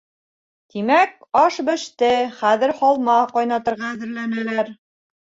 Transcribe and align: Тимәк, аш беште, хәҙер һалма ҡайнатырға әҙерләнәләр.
Тимәк, 0.75 1.11
аш 1.41 1.59
беште, 1.67 2.09
хәҙер 2.39 2.73
һалма 2.79 3.17
ҡайнатырға 3.35 3.91
әҙерләнәләр. 3.97 4.73